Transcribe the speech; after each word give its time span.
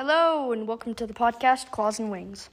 Hello, 0.00 0.52
and 0.52 0.68
welcome 0.68 0.94
to 0.94 1.08
the 1.08 1.12
podcast 1.12 1.72
Claws 1.72 1.98
and 1.98 2.08
Wings. 2.08 2.50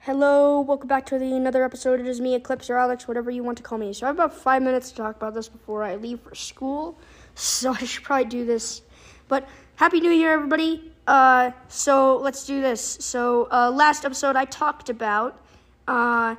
Hello, 0.00 0.60
welcome 0.60 0.86
back 0.86 1.06
to 1.06 1.18
the 1.18 1.32
another 1.34 1.64
episode. 1.64 2.00
It 2.00 2.06
is 2.06 2.20
me, 2.20 2.34
Eclipse 2.34 2.68
or 2.68 2.76
Alex, 2.76 3.08
whatever 3.08 3.30
you 3.30 3.42
want 3.42 3.56
to 3.56 3.64
call 3.64 3.78
me. 3.78 3.94
So 3.94 4.04
I 4.04 4.08
have 4.10 4.16
about 4.16 4.34
five 4.34 4.60
minutes 4.62 4.90
to 4.90 4.96
talk 4.96 5.16
about 5.16 5.32
this 5.32 5.48
before 5.48 5.82
I 5.82 5.96
leave 5.96 6.20
for 6.20 6.34
school. 6.34 6.98
So 7.34 7.72
I 7.80 7.84
should 7.84 8.04
probably 8.04 8.26
do 8.26 8.44
this. 8.44 8.82
But 9.28 9.48
Happy 9.76 10.00
New 10.00 10.10
Year, 10.10 10.32
everybody. 10.32 10.92
Uh, 11.06 11.50
so 11.68 12.16
let's 12.18 12.46
do 12.46 12.60
this. 12.60 12.80
So 13.00 13.48
uh, 13.50 13.70
last 13.70 14.04
episode 14.04 14.36
I 14.36 14.44
talked 14.44 14.88
about. 14.88 15.40
Uh, 15.86 16.36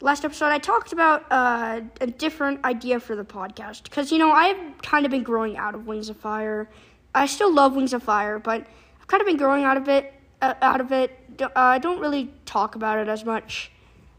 last 0.00 0.24
episode 0.24 0.46
I 0.46 0.58
talked 0.58 0.92
about 0.92 1.24
uh, 1.30 1.80
a 2.00 2.06
different 2.06 2.64
idea 2.64 3.00
for 3.00 3.16
the 3.16 3.24
podcast 3.24 3.84
because 3.84 4.12
you 4.12 4.18
know 4.18 4.30
I've 4.30 4.58
kind 4.82 5.04
of 5.04 5.10
been 5.10 5.22
growing 5.22 5.56
out 5.56 5.74
of 5.74 5.86
Wings 5.86 6.08
of 6.08 6.16
Fire. 6.16 6.68
I 7.14 7.26
still 7.26 7.52
love 7.52 7.74
Wings 7.74 7.92
of 7.92 8.02
Fire, 8.02 8.38
but 8.38 8.66
I've 9.00 9.06
kind 9.06 9.20
of 9.20 9.26
been 9.26 9.36
growing 9.36 9.64
out 9.64 9.76
of 9.76 9.88
it. 9.88 10.12
Uh, 10.42 10.54
out 10.60 10.80
of 10.80 10.92
it, 10.92 11.18
uh, 11.40 11.48
I 11.54 11.78
don't 11.78 12.00
really 12.00 12.30
talk 12.44 12.74
about 12.74 12.98
it 12.98 13.08
as 13.08 13.24
much. 13.24 13.70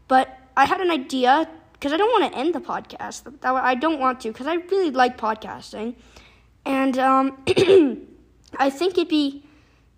But 0.08 0.36
I 0.56 0.64
had 0.64 0.80
an 0.80 0.90
idea 0.90 1.48
because 1.72 1.92
I 1.92 1.96
don't 1.96 2.10
want 2.10 2.32
to 2.32 2.38
end 2.38 2.54
the 2.54 2.60
podcast. 2.60 3.40
That 3.40 3.54
I 3.54 3.74
don't 3.74 4.00
want 4.00 4.20
to 4.22 4.32
because 4.32 4.46
I 4.46 4.54
really 4.54 4.90
like 4.90 5.16
podcasting, 5.18 5.94
and 6.64 6.98
um, 6.98 7.38
I 8.58 8.70
think 8.70 8.94
it'd 8.94 9.08
be. 9.08 9.44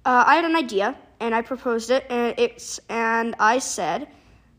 Uh, 0.04 0.24
I 0.26 0.36
had 0.36 0.44
an 0.44 0.56
idea 0.56 0.96
and 1.20 1.34
I 1.34 1.42
proposed 1.42 1.90
it, 1.90 2.06
and 2.08 2.34
it's 2.38 2.80
and 2.88 3.34
I 3.38 3.58
said, 3.58 4.08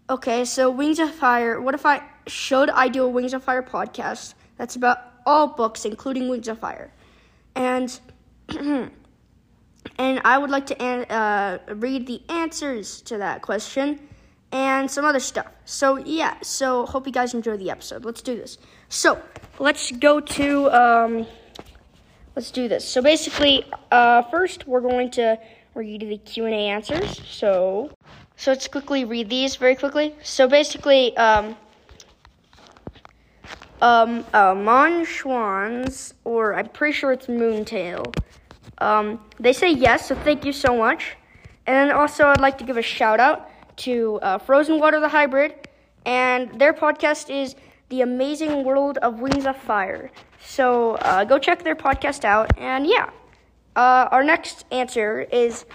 okay, 0.10 0.46
so 0.46 0.70
Wings 0.70 1.00
of 1.00 1.14
Fire. 1.14 1.62
What 1.62 1.74
if 1.76 1.86
I 1.86 2.04
should 2.28 2.70
I 2.70 2.88
do 2.88 3.04
a 3.04 3.08
Wings 3.08 3.34
of 3.34 3.44
Fire 3.44 3.64
podcast 3.64 4.34
that's 4.58 4.76
about 4.76 4.98
all 5.26 5.48
books, 5.48 5.86
including 5.86 6.30
Wings 6.30 6.48
of 6.48 6.60
Fire, 6.60 6.92
and. 7.56 8.00
and 9.98 10.22
I 10.26 10.38
would 10.38 10.50
like 10.50 10.66
to 10.68 11.14
uh, 11.14 11.60
read 11.76 12.08
the 12.08 12.22
answers 12.30 13.02
to 13.04 13.18
that 13.20 13.42
question 13.42 14.00
and 14.52 14.90
some 14.90 15.06
other 15.06 15.20
stuff. 15.20 15.48
So 15.66 15.98
yeah, 15.98 16.36
so 16.42 16.86
hope 16.86 17.06
you 17.06 17.14
guys 17.14 17.34
enjoy 17.34 17.58
the 17.58 17.70
episode. 17.70 18.06
Let's 18.06 18.22
do 18.22 18.36
this. 18.36 18.58
So 18.90 19.22
let's 19.60 19.92
go 19.92 20.20
to 20.20 20.72
um, 20.72 21.28
let's 22.36 22.52
do 22.52 22.68
this. 22.68 22.86
So 22.86 23.02
basically, 23.02 23.66
uh, 23.92 24.24
first 24.24 24.68
we're 24.68 24.82
going 24.82 25.12
to 25.12 25.38
read 25.76 26.02
the 26.02 26.18
Q 26.18 26.46
and 26.46 26.54
A 26.54 26.58
answers. 26.58 27.22
So 27.28 27.92
so 28.40 28.52
let's 28.52 28.70
quickly 28.70 29.04
read 29.04 29.30
these 29.30 29.58
very 29.58 29.76
quickly. 29.76 30.16
So 30.24 30.48
basically, 30.48 31.16
um, 31.18 31.58
um, 33.82 34.26
uh, 34.34 34.56
Mon 34.56 35.06
or 36.24 36.54
I'm 36.56 36.70
pretty 36.70 36.94
sure 36.94 37.12
it's 37.12 37.28
Moontail. 37.28 38.16
Um, 38.78 39.20
they 39.42 39.52
say 39.52 39.72
yes, 39.74 40.08
so 40.08 40.16
thank 40.16 40.46
you 40.46 40.54
so 40.54 40.78
much. 40.78 41.18
And 41.68 41.92
also, 41.92 42.28
I'd 42.28 42.40
like 42.40 42.58
to 42.60 42.64
give 42.64 42.78
a 42.78 42.82
shout 42.82 43.20
out 43.20 43.50
to 43.78 44.20
uh, 44.22 44.38
Frozen 44.38 44.80
Water 44.80 45.00
the 45.02 45.10
Hybrid, 45.10 45.68
and 46.06 46.60
their 46.60 46.74
podcast 46.74 47.30
is 47.30 47.56
The 47.90 48.02
Amazing 48.02 48.64
World 48.64 48.98
of 49.00 49.20
Wings 49.20 49.46
of 49.46 49.58
Fire. 49.58 50.12
So 50.44 50.96
uh, 50.96 51.24
go 51.26 51.38
check 51.40 51.64
their 51.64 51.76
podcast 51.76 52.26
out, 52.26 52.58
and 52.58 52.88
yeah. 52.88 53.10
Uh, 53.76 54.10
our 54.12 54.24
next 54.24 54.66
answer 54.72 55.22
is 55.22 55.66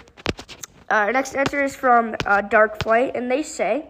uh, 0.91 0.95
our 0.95 1.11
next 1.11 1.35
answer 1.35 1.63
is 1.63 1.75
from 1.75 2.15
uh, 2.25 2.41
Dark 2.41 2.83
Flight, 2.83 3.15
and 3.15 3.31
they 3.31 3.43
say. 3.43 3.87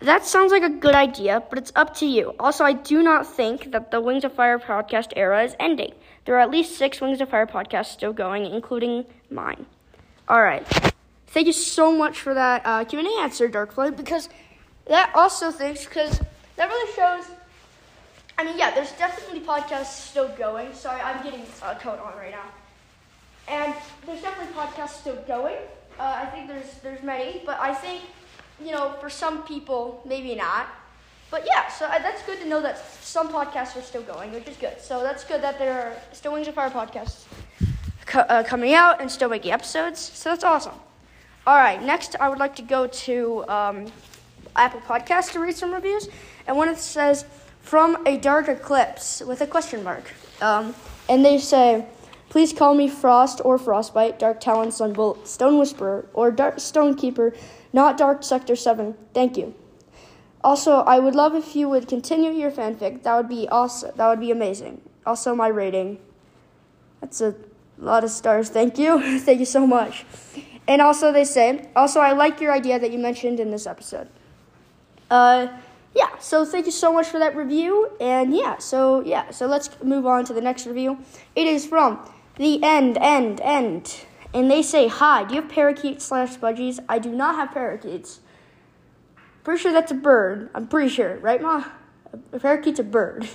That 0.00 0.24
sounds 0.24 0.52
like 0.52 0.62
a 0.62 0.70
good 0.70 0.94
idea, 0.94 1.42
but 1.50 1.58
it's 1.58 1.72
up 1.74 1.96
to 1.96 2.06
you. 2.06 2.32
Also, 2.38 2.62
I 2.62 2.72
do 2.72 3.02
not 3.02 3.26
think 3.26 3.72
that 3.72 3.90
the 3.90 4.00
Wings 4.00 4.22
of 4.22 4.32
Fire 4.32 4.58
podcast 4.58 5.12
era 5.16 5.42
is 5.42 5.56
ending. 5.58 5.92
There 6.24 6.36
are 6.36 6.40
at 6.40 6.50
least 6.50 6.78
six 6.78 7.00
Wings 7.00 7.20
of 7.20 7.30
Fire 7.30 7.46
podcasts 7.46 7.86
still 7.86 8.12
going, 8.12 8.46
including 8.46 9.06
mine. 9.28 9.66
All 10.28 10.40
right. 10.40 10.64
Thank 11.26 11.48
you 11.48 11.52
so 11.52 11.90
much 11.90 12.20
for 12.20 12.32
that 12.32 12.62
uh, 12.64 12.84
Q&A 12.84 13.22
answer, 13.22 13.48
Darkflight, 13.48 13.96
because 13.96 14.28
that 14.86 15.10
also 15.14 15.50
thinks, 15.50 15.84
because 15.84 16.20
that 16.56 16.68
really 16.68 16.92
shows, 16.94 17.30
I 18.38 18.44
mean, 18.44 18.56
yeah, 18.56 18.70
there's 18.70 18.92
definitely 18.92 19.40
podcasts 19.40 20.08
still 20.10 20.28
going. 20.28 20.72
Sorry, 20.72 21.00
I'm 21.00 21.22
getting 21.24 21.42
a 21.62 21.74
coat 21.74 21.98
on 21.98 22.16
right 22.16 22.30
now. 22.30 22.44
And 23.48 23.74
there's 24.06 24.22
definitely 24.22 24.54
podcasts 24.54 25.00
still 25.00 25.16
going. 25.26 25.56
Uh, 25.98 26.22
I 26.22 26.26
think 26.26 26.46
there's 26.46 26.74
there's 26.84 27.02
many, 27.02 27.42
but 27.44 27.58
I 27.58 27.74
think, 27.74 28.04
you 28.64 28.70
know, 28.70 28.94
for 29.00 29.10
some 29.10 29.42
people, 29.42 30.00
maybe 30.06 30.36
not. 30.36 30.68
But 31.32 31.44
yeah, 31.46 31.68
so 31.68 31.86
uh, 31.86 31.98
that's 31.98 32.22
good 32.22 32.38
to 32.38 32.48
know 32.48 32.62
that 32.62 32.78
some 33.02 33.28
podcasts 33.28 33.76
are 33.76 33.82
still 33.82 34.02
going, 34.02 34.32
which 34.32 34.46
is 34.46 34.56
good. 34.56 34.80
So 34.80 35.02
that's 35.02 35.24
good 35.24 35.42
that 35.42 35.58
there 35.58 35.72
are 35.72 35.96
still 36.12 36.32
Wings 36.32 36.46
of 36.46 36.54
Fire 36.54 36.70
podcasts 36.70 37.24
co- 38.06 38.20
uh, 38.20 38.44
coming 38.44 38.74
out 38.74 39.00
and 39.00 39.10
still 39.10 39.28
making 39.28 39.50
episodes. 39.50 39.98
So 39.98 40.30
that's 40.30 40.44
awesome. 40.44 40.74
All 41.44 41.56
right, 41.56 41.82
next 41.82 42.14
I 42.20 42.28
would 42.28 42.38
like 42.38 42.54
to 42.56 42.62
go 42.62 42.86
to 42.86 43.48
um, 43.48 43.86
Apple 44.54 44.80
Podcasts 44.80 45.32
to 45.32 45.40
read 45.40 45.56
some 45.56 45.72
reviews, 45.72 46.08
and 46.46 46.56
one 46.56 46.68
it 46.68 46.78
says 46.78 47.24
from 47.68 47.98
a 48.06 48.16
dark 48.16 48.48
eclipse 48.48 49.20
with 49.20 49.42
a 49.42 49.46
question 49.46 49.84
mark, 49.84 50.04
um, 50.40 50.74
and 51.08 51.24
they 51.24 51.38
say. 51.38 51.84
Please 52.30 52.52
call 52.52 52.74
me 52.74 52.88
Frost 52.88 53.40
or 53.42 53.56
Frostbite, 53.56 54.18
Dark 54.18 54.38
Talon, 54.38 54.68
Sunbolt, 54.68 55.26
Stone 55.26 55.58
Whisperer, 55.58 56.04
or 56.12 56.30
Dark 56.30 56.56
Stonekeeper, 56.56 57.34
not 57.72 57.96
Dark 57.96 58.22
Sector 58.22 58.54
7. 58.54 58.94
Thank 59.14 59.38
you. 59.38 59.54
Also, 60.44 60.80
I 60.80 60.98
would 60.98 61.14
love 61.14 61.34
if 61.34 61.56
you 61.56 61.70
would 61.70 61.88
continue 61.88 62.30
your 62.30 62.50
fanfic. 62.50 63.02
That 63.02 63.16
would 63.16 63.30
be 63.30 63.48
awesome. 63.48 63.92
That 63.96 64.08
would 64.08 64.20
be 64.20 64.30
amazing. 64.30 64.82
Also, 65.06 65.34
my 65.34 65.48
rating. 65.48 65.98
That's 67.00 67.22
a 67.22 67.34
lot 67.78 68.04
of 68.04 68.10
stars. 68.10 68.50
Thank 68.50 68.78
you. 68.78 69.18
Thank 69.20 69.40
you 69.40 69.46
so 69.46 69.66
much. 69.66 70.04
And 70.66 70.82
also, 70.82 71.12
they 71.12 71.24
say, 71.24 71.70
also, 71.74 72.00
I 72.00 72.12
like 72.12 72.42
your 72.42 72.52
idea 72.52 72.78
that 72.78 72.92
you 72.92 72.98
mentioned 72.98 73.40
in 73.40 73.50
this 73.50 73.66
episode. 73.66 74.08
Uh, 75.10 75.48
yeah, 75.94 76.18
so 76.18 76.44
thank 76.44 76.66
you 76.66 76.72
so 76.72 76.92
much 76.92 77.08
for 77.08 77.18
that 77.18 77.34
review. 77.34 77.90
And 78.00 78.34
yeah, 78.34 78.58
so 78.58 79.00
yeah, 79.00 79.30
so 79.30 79.46
let's 79.46 79.70
move 79.82 80.06
on 80.06 80.24
to 80.26 80.34
the 80.34 80.40
next 80.40 80.66
review. 80.66 80.98
It 81.34 81.46
is 81.46 81.66
from 81.66 81.98
the 82.36 82.62
end, 82.62 82.98
end, 83.00 83.40
end. 83.40 84.04
And 84.34 84.50
they 84.50 84.62
say, 84.62 84.88
Hi, 84.88 85.24
do 85.24 85.34
you 85.34 85.40
have 85.42 85.50
parakeets 85.50 86.04
slash 86.04 86.36
budgies? 86.36 86.78
I 86.88 86.98
do 86.98 87.10
not 87.10 87.34
have 87.36 87.52
parakeets. 87.52 88.20
Pretty 89.42 89.62
sure 89.62 89.72
that's 89.72 89.90
a 89.90 89.94
bird. 89.94 90.50
I'm 90.54 90.66
pretty 90.68 90.90
sure, 90.90 91.16
right, 91.18 91.40
Ma? 91.40 91.64
A 92.32 92.38
parakeet's 92.38 92.78
a 92.78 92.84
bird. 92.84 93.28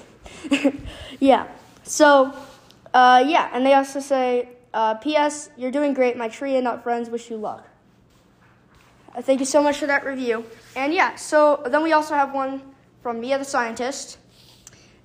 yeah. 1.20 1.48
So, 1.84 2.34
uh, 2.94 3.24
yeah, 3.28 3.50
and 3.52 3.66
they 3.66 3.74
also 3.74 4.00
say, 4.00 4.50
uh, 4.74 4.96
P.S. 4.96 5.50
You're 5.58 5.72
doing 5.72 5.94
great. 5.94 6.16
My 6.16 6.28
tree 6.28 6.56
and 6.56 6.66
nut 6.66 6.84
friends 6.84 7.10
wish 7.10 7.30
you 7.30 7.38
luck. 7.38 7.68
Uh, 9.16 9.22
thank 9.22 9.40
you 9.40 9.46
so 9.46 9.62
much 9.62 9.78
for 9.78 9.88
that 9.88 10.06
review. 10.06 10.46
And 10.76 10.94
yeah, 10.94 11.16
so 11.16 11.62
then 11.66 11.84
we 11.84 11.94
also 11.94 12.16
have 12.16 12.34
one 12.34 12.62
from 13.02 13.20
Mia 13.20 13.38
the 13.38 13.46
Scientist. 13.46 14.18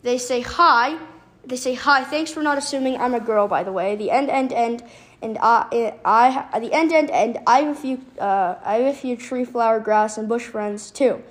They 0.02 0.18
say, 0.18 0.40
Hi. 0.40 0.98
They 1.44 1.56
say, 1.56 1.74
Hi, 1.74 2.04
thanks 2.04 2.30
for 2.30 2.42
not 2.42 2.58
assuming 2.58 3.00
I'm 3.00 3.14
a 3.14 3.20
girl, 3.20 3.48
by 3.48 3.62
the 3.62 3.72
way. 3.72 3.96
The 3.96 4.10
end, 4.10 4.30
end, 4.30 4.52
end. 4.52 4.82
And 5.20 5.36
I, 5.42 5.94
I, 6.04 6.60
the 6.60 6.72
end, 6.72 6.92
end, 6.92 7.10
end. 7.10 7.38
I 7.46 7.62
have 7.62 7.76
a 7.76 7.80
few, 7.80 8.00
uh, 8.20 8.54
I 8.64 8.74
have 8.76 8.94
a 8.94 8.96
few 8.96 9.16
tree, 9.16 9.44
flower, 9.44 9.80
grass, 9.80 10.16
and 10.16 10.28
bush 10.28 10.44
friends 10.44 10.92
too. 10.92 11.22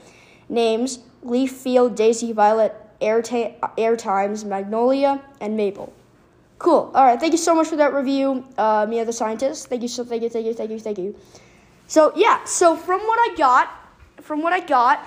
Names: 0.49 0.99
Leaf, 1.23 1.53
Field, 1.53 1.95
Daisy, 1.95 2.33
Violet, 2.33 2.75
Air, 2.99 3.21
ta- 3.21 3.53
Air 3.77 3.95
Times, 3.95 4.43
Magnolia, 4.43 5.21
and 5.39 5.55
Maple. 5.55 5.93
Cool. 6.59 6.91
All 6.93 7.05
right. 7.05 7.17
Thank 7.19 7.31
you 7.31 7.37
so 7.37 7.55
much 7.55 7.67
for 7.67 7.77
that 7.77 7.93
review, 7.93 8.43
uh, 8.57 8.85
Mia 8.89 9.05
the 9.05 9.13
scientist. 9.13 9.69
Thank 9.69 9.83
you 9.83 9.87
so. 9.87 10.03
Thank 10.03 10.23
you. 10.23 10.29
Thank 10.29 10.47
you. 10.47 10.53
Thank 10.53 10.71
you. 10.71 10.79
Thank 10.79 10.97
you. 10.97 11.15
So 11.87 12.13
yeah. 12.15 12.43
So 12.45 12.75
from 12.75 13.01
what 13.01 13.19
I 13.31 13.35
got, 13.35 13.69
from 14.21 14.41
what 14.41 14.53
I 14.53 14.59
got, 14.59 15.05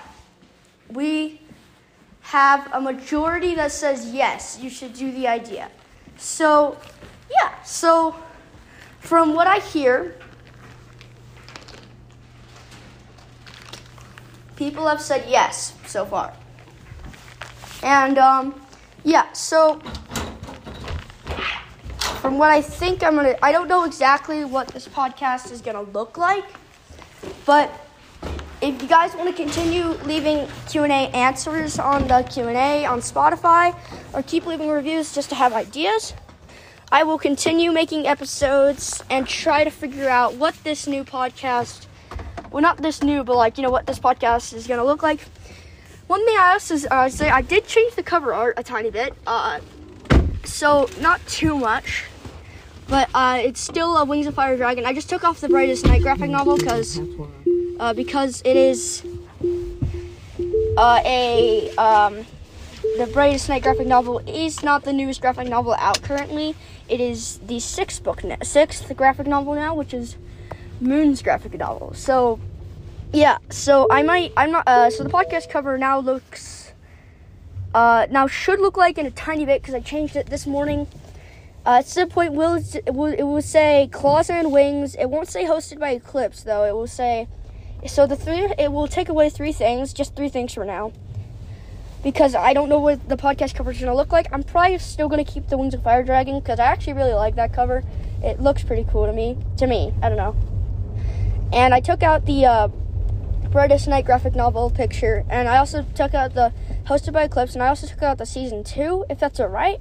we 0.89 1.39
have 2.21 2.69
a 2.73 2.81
majority 2.81 3.55
that 3.55 3.71
says 3.71 4.11
yes, 4.13 4.59
you 4.61 4.69
should 4.69 4.93
do 4.93 5.11
the 5.11 5.27
idea. 5.27 5.69
So 6.17 6.77
yeah. 7.29 7.61
So 7.63 8.15
from 8.99 9.33
what 9.33 9.47
I 9.47 9.59
hear, 9.59 10.15
people 14.55 14.87
have 14.87 15.01
said 15.01 15.25
yes 15.27 15.73
so 15.87 16.05
far. 16.05 16.33
And 17.83 18.17
um, 18.19 18.61
yeah, 19.03 19.31
so 19.33 19.79
from 22.21 22.37
what 22.37 22.51
I 22.51 22.61
think 22.61 23.03
I'm 23.03 23.15
gonna, 23.15 23.35
I 23.41 23.51
don't 23.51 23.67
know 23.67 23.85
exactly 23.85 24.45
what 24.45 24.67
this 24.67 24.87
podcast 24.87 25.51
is 25.51 25.61
gonna 25.61 25.81
look 25.81 26.17
like, 26.17 26.45
but 27.45 27.71
if 28.61 28.79
you 28.81 28.87
guys 28.87 29.15
want 29.15 29.27
to 29.27 29.35
continue 29.35 29.85
leaving 30.05 30.47
Q&A 30.69 30.87
answers 30.87 31.79
on 31.79 32.07
the 32.07 32.21
Q&A 32.21 32.85
on 32.85 32.99
Spotify, 32.99 33.75
or 34.13 34.21
keep 34.21 34.45
leaving 34.45 34.69
reviews 34.69 35.15
just 35.15 35.29
to 35.29 35.35
have 35.35 35.51
ideas, 35.53 36.13
I 36.91 37.03
will 37.03 37.17
continue 37.17 37.71
making 37.71 38.05
episodes 38.05 39.01
and 39.09 39.27
try 39.27 39.63
to 39.63 39.71
figure 39.71 40.09
out 40.09 40.35
what 40.35 40.55
this 40.63 40.85
new 40.85 41.03
podcast, 41.03 41.87
well, 42.51 42.61
not 42.61 42.77
this 42.77 43.01
new, 43.01 43.23
but 43.23 43.35
like, 43.35 43.57
you 43.57 43.63
know, 43.63 43.71
what 43.71 43.87
this 43.87 43.97
podcast 43.97 44.53
is 44.53 44.67
going 44.67 44.79
to 44.79 44.85
look 44.85 45.01
like. 45.01 45.21
One 46.07 46.23
thing 46.25 46.35
I 46.37 46.51
also 46.51 46.75
uh, 46.89 47.09
say, 47.09 47.29
I 47.29 47.41
did 47.41 47.65
change 47.65 47.95
the 47.95 48.03
cover 48.03 48.33
art 48.33 48.55
a 48.57 48.63
tiny 48.63 48.91
bit. 48.91 49.13
Uh, 49.25 49.61
so, 50.43 50.89
not 50.99 51.25
too 51.27 51.57
much. 51.57 52.03
But 52.91 53.09
uh, 53.13 53.39
it's 53.41 53.61
still 53.61 53.95
a 53.95 54.03
Wings 54.03 54.27
of 54.27 54.35
Fire 54.35 54.57
Dragon. 54.57 54.85
I 54.85 54.91
just 54.91 55.09
took 55.09 55.23
off 55.23 55.39
the 55.39 55.47
Brightest 55.47 55.85
Night 55.85 56.01
graphic 56.01 56.29
novel 56.29 56.57
because 56.57 56.99
uh, 57.79 57.93
because 57.93 58.41
it 58.43 58.57
is 58.57 59.01
uh, 60.77 60.99
a 61.05 61.73
um, 61.77 62.25
the 62.97 63.09
Brightest 63.13 63.47
Night 63.47 63.63
graphic 63.63 63.87
novel 63.87 64.19
is 64.27 64.61
not 64.61 64.83
the 64.83 64.91
newest 64.91 65.21
graphic 65.21 65.47
novel 65.47 65.73
out 65.75 66.01
currently. 66.01 66.53
It 66.89 66.99
is 66.99 67.37
the 67.47 67.61
sixth 67.61 68.03
book, 68.03 68.25
now, 68.25 68.35
sixth 68.43 68.93
graphic 68.97 69.25
novel 69.25 69.55
now, 69.55 69.73
which 69.73 69.93
is 69.93 70.17
Moon's 70.81 71.21
graphic 71.21 71.53
novel. 71.53 71.93
So 71.93 72.41
yeah, 73.13 73.37
so 73.49 73.87
I 73.89 74.03
might 74.03 74.33
I'm 74.35 74.51
not 74.51 74.67
uh, 74.67 74.89
so 74.89 75.05
the 75.05 75.09
podcast 75.09 75.49
cover 75.49 75.77
now 75.77 75.99
looks 75.99 76.73
uh, 77.73 78.07
now 78.11 78.27
should 78.27 78.59
look 78.59 78.75
like 78.75 78.97
in 78.97 79.05
a 79.05 79.11
tiny 79.11 79.45
bit 79.45 79.61
because 79.61 79.75
I 79.75 79.79
changed 79.79 80.17
it 80.17 80.25
this 80.25 80.45
morning. 80.45 80.87
Uh, 81.63 81.77
at 81.79 81.87
some 81.87 82.09
point, 82.09 82.33
will 82.33 82.55
it 82.75 82.95
will 82.95 83.41
say 83.41 83.87
claws 83.91 84.29
and 84.31 84.51
wings. 84.51 84.95
It 84.95 85.05
won't 85.05 85.27
say 85.27 85.45
hosted 85.45 85.79
by 85.79 85.91
Eclipse 85.91 86.41
though. 86.41 86.63
It 86.63 86.73
will 86.73 86.87
say 86.87 87.27
so 87.85 88.07
the 88.07 88.15
three. 88.15 88.51
It 88.57 88.71
will 88.71 88.87
take 88.87 89.09
away 89.09 89.29
three 89.29 89.51
things, 89.51 89.93
just 89.93 90.15
three 90.15 90.29
things 90.29 90.55
for 90.55 90.65
now, 90.65 90.91
because 92.01 92.33
I 92.33 92.53
don't 92.53 92.67
know 92.67 92.79
what 92.79 93.07
the 93.07 93.15
podcast 93.15 93.53
cover 93.53 93.69
is 93.69 93.79
gonna 93.79 93.95
look 93.95 94.11
like. 94.11 94.27
I'm 94.33 94.41
probably 94.41 94.79
still 94.79 95.07
gonna 95.07 95.23
keep 95.23 95.49
the 95.49 95.57
Wings 95.57 95.75
of 95.75 95.83
Fire 95.83 96.01
Dragon 96.01 96.39
because 96.39 96.59
I 96.59 96.65
actually 96.65 96.93
really 96.93 97.13
like 97.13 97.35
that 97.35 97.53
cover. 97.53 97.83
It 98.23 98.39
looks 98.41 98.63
pretty 98.63 98.87
cool 98.89 99.05
to 99.05 99.13
me. 99.13 99.37
To 99.57 99.67
me, 99.67 99.93
I 100.01 100.09
don't 100.09 100.17
know. 100.17 100.35
And 101.53 101.75
I 101.75 101.79
took 101.79 102.01
out 102.01 102.25
the 102.25 102.45
uh, 102.45 102.67
Brightest 103.51 103.87
Night 103.87 104.05
graphic 104.05 104.33
novel 104.33 104.71
picture, 104.71 105.25
and 105.29 105.47
I 105.47 105.57
also 105.57 105.85
took 105.93 106.15
out 106.15 106.33
the 106.33 106.53
hosted 106.85 107.13
by 107.13 107.23
Eclipse, 107.23 107.53
and 107.53 107.61
I 107.61 107.67
also 107.67 107.85
took 107.85 108.01
out 108.01 108.17
the 108.17 108.25
season 108.25 108.63
two, 108.63 109.05
if 109.11 109.19
that's 109.19 109.39
alright 109.39 109.79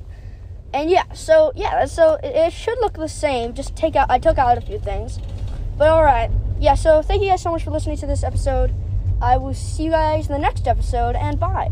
and 0.72 0.90
yeah, 0.90 1.12
so 1.12 1.52
yeah, 1.54 1.84
so 1.84 2.14
it, 2.22 2.34
it, 2.34 2.52
should 2.52 2.78
look 2.80 2.94
the 2.94 3.08
same. 3.08 3.54
Just 3.54 3.76
take 3.76 3.96
out, 3.96 4.10
I 4.10 4.18
took 4.18 4.38
out 4.38 4.58
a 4.58 4.60
few 4.60 4.78
things, 4.78 5.18
but 5.76 5.88
all 5.88 6.02
right, 6.02 6.30
yeah. 6.58 6.74
So 6.74 7.02
thank 7.02 7.22
you 7.22 7.28
guys 7.28 7.42
so 7.42 7.50
much 7.50 7.64
for 7.64 7.70
listening 7.70 7.96
to 7.98 8.06
this 8.06 8.22
episode. 8.22 8.72
I 9.20 9.36
will 9.36 9.54
see 9.54 9.84
you 9.84 9.90
guys 9.90 10.28
in 10.28 10.32
the 10.32 10.38
next 10.38 10.66
episode, 10.66 11.16
and 11.16 11.38
bye. 11.38 11.68